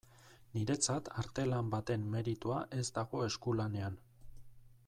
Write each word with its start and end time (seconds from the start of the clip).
Niretzat 0.53 1.11
artelan 1.23 1.69
baten 1.75 2.09
meritua 2.15 2.65
ez 2.81 2.87
dago 2.99 3.25
eskulanean. 3.31 4.05